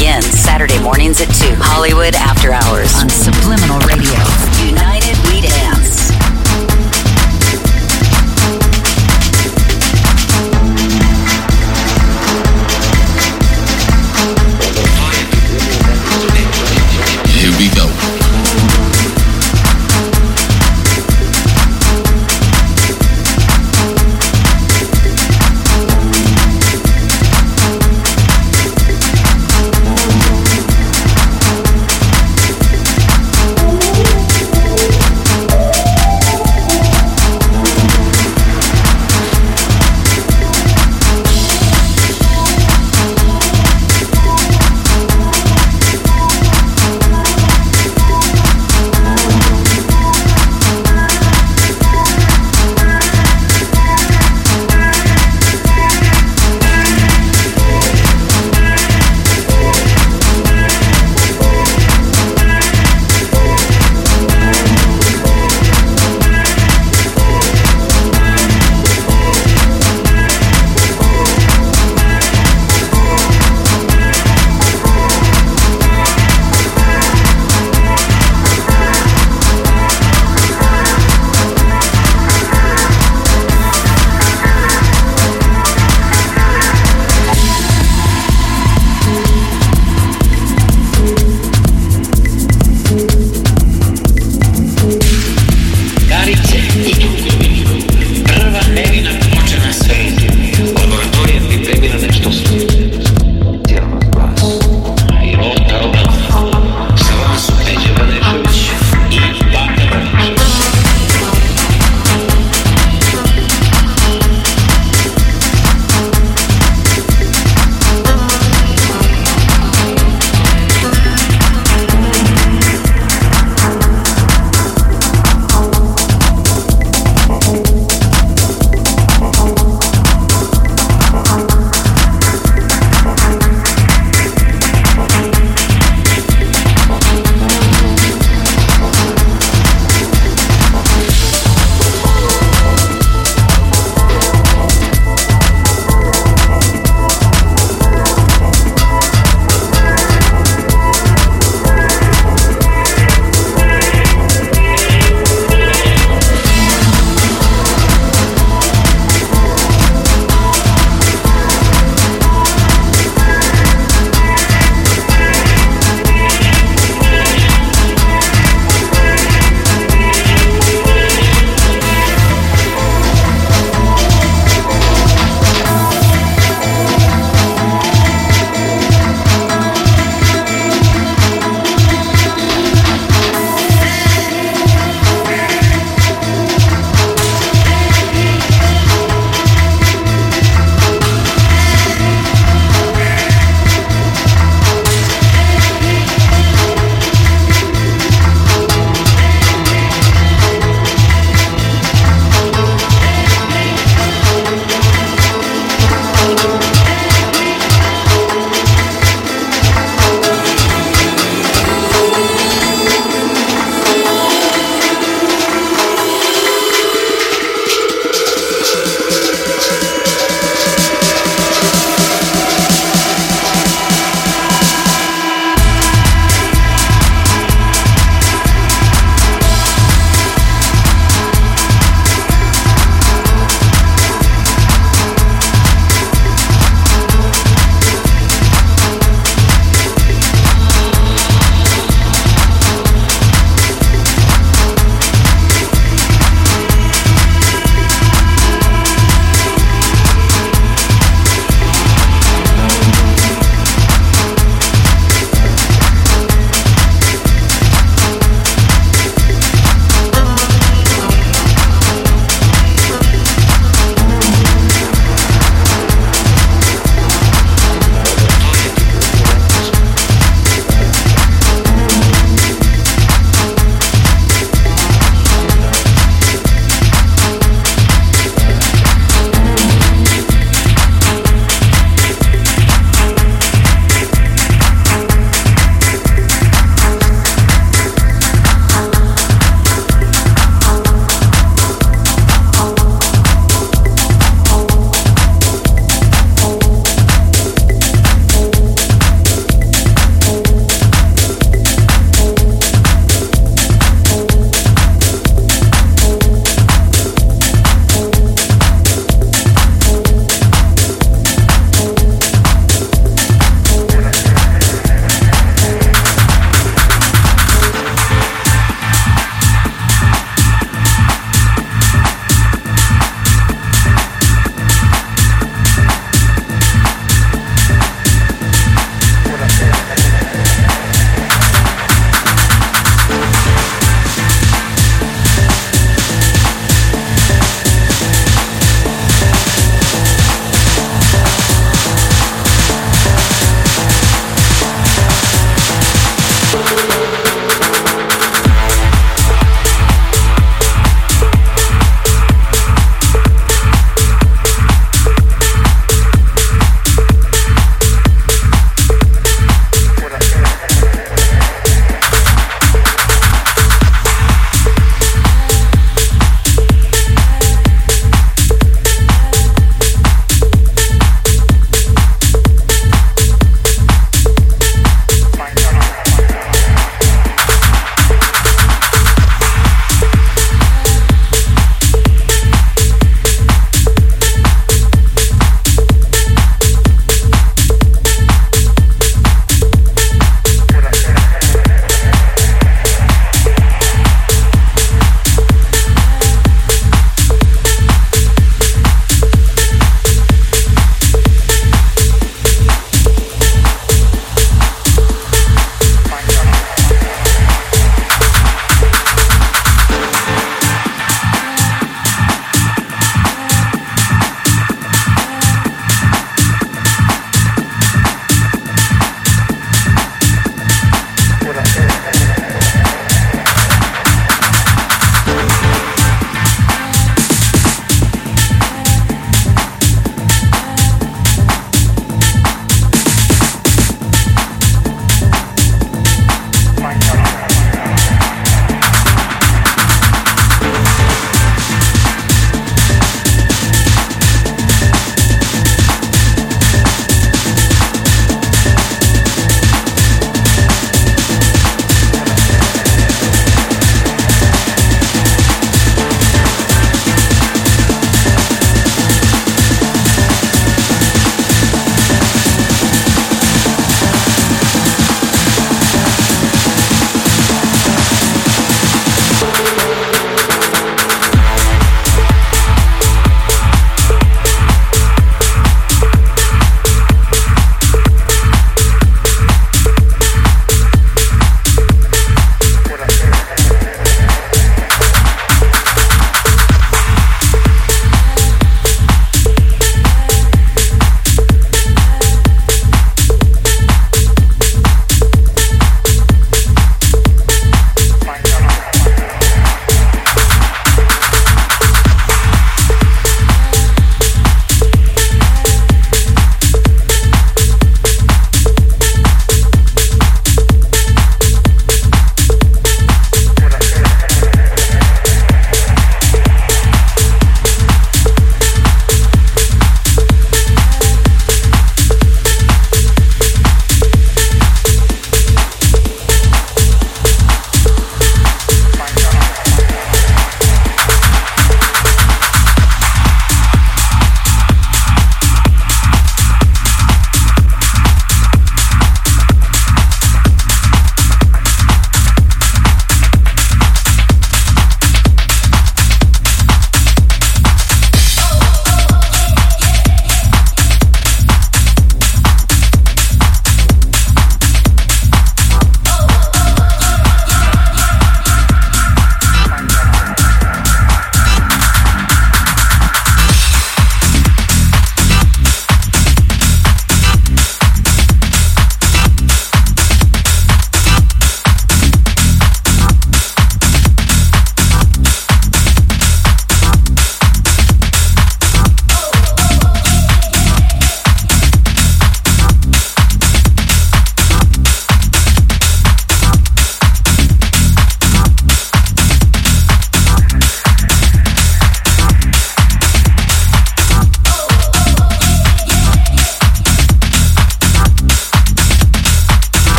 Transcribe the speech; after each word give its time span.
begins 0.00 0.26
Saturday 0.26 0.82
mornings 0.82 1.20
at 1.20 1.26
2. 1.26 1.56
Hollywood 1.58 2.14
After 2.14 2.52
Hours 2.52 2.96
on 2.96 3.10
Subliminal 3.10 3.78
Radio. 3.80 4.16
United 4.64 5.14
We 5.28 5.42
Dance. 5.42 5.69